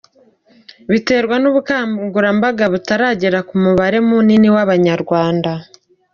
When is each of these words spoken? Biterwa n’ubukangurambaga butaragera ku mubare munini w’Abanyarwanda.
Biterwa 0.91 1.35
n’ubukangurambaga 1.39 2.65
butaragera 2.73 3.39
ku 3.47 3.53
mubare 3.63 3.97
munini 4.07 4.47
w’Abanyarwanda. 4.55 5.51